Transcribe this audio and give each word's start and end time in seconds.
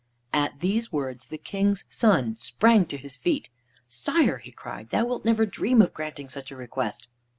At 0.33 0.61
these 0.61 0.91
words 0.91 1.27
the 1.27 1.37
King's 1.37 1.83
son 1.91 2.35
sprang 2.35 2.87
to 2.87 2.97
his 2.97 3.15
feet. 3.15 3.49
"Sire," 3.87 4.39
he 4.39 4.51
cried, 4.51 4.89
"thou 4.89 5.05
wilt 5.05 5.25
never 5.25 5.45
dream 5.45 5.79
of 5.79 5.93
granting 5.93 6.27
such 6.27 6.49
a 6.49 6.55
request." 6.55 7.07